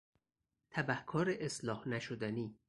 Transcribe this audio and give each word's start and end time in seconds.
تبهکار 0.71 1.29
اصلاح 1.39 1.87
نشدنی 1.87 2.55